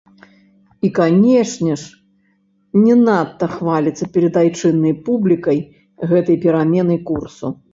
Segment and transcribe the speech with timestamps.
[0.85, 1.83] І, канешне ж,
[2.85, 5.59] не надта хваліцца перад айчыннай публікай
[6.15, 7.45] гэтай пераменай курсу.